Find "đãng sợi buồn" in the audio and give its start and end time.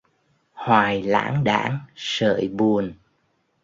1.43-2.93